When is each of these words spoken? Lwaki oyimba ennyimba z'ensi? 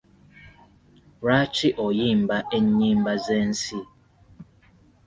Lwaki 1.21 1.69
oyimba 1.85 2.37
ennyimba 2.57 3.13
z'ensi? 3.25 3.79